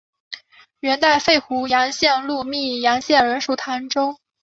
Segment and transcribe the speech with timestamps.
[0.79, 4.17] 元代废湖阳县入泌阳县仍属唐州。